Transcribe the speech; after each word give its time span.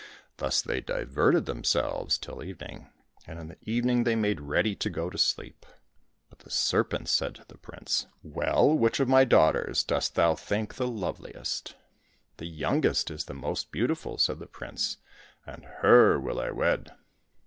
Thus 0.37 0.63
they 0.63 0.81
diverted 0.81 1.45
themselves 1.45 2.17
till 2.17 2.43
evening, 2.43 2.89
and 3.27 3.37
in 3.37 3.49
the 3.49 3.57
evening 3.61 4.03
they 4.03 4.15
made 4.15 4.41
ready 4.41 4.73
to 4.77 4.89
go 4.89 5.11
to 5.11 5.17
sleep. 5.19 5.63
But 6.27 6.39
the 6.39 6.49
serpent 6.49 7.07
said 7.07 7.35
to 7.35 7.45
the 7.47 7.59
prince,'' 7.59 8.07
Well, 8.23 8.73
271 8.79 8.79
COSSACK 8.79 8.81
FAIRY 8.81 8.81
TALES 8.81 8.81
which 8.81 8.99
of 8.99 9.09
my 9.09 9.25
daughters 9.25 9.83
dost 9.83 10.15
thou 10.15 10.33
think 10.35 10.73
the 10.73 10.87
love 10.87 11.19
liest?"" 11.19 11.75
The 12.37 12.47
youngest 12.47 13.11
is 13.11 13.25
the 13.25 13.35
most 13.35 13.71
beautiful," 13.71 14.17
said 14.17 14.39
the 14.39 14.47
prince," 14.47 14.97
and 15.45 15.65
her 15.65 16.19
will 16.19 16.39
I 16.39 16.49
wed." 16.49 16.93